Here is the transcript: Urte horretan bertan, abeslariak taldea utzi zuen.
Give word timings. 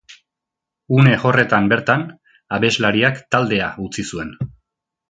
Urte 0.95 1.13
horretan 1.31 1.69
bertan, 1.75 2.07
abeslariak 2.59 3.25
taldea 3.37 3.73
utzi 3.89 4.09
zuen. 4.13 4.35